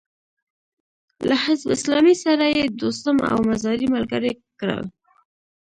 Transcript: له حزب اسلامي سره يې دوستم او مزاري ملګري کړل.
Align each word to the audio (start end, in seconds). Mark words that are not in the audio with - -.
له 1.27 1.35
حزب 1.43 1.67
اسلامي 1.77 2.15
سره 2.23 2.45
يې 2.55 2.63
دوستم 2.81 3.17
او 3.31 3.37
مزاري 3.49 3.87
ملګري 3.95 4.31
کړل. 4.59 4.83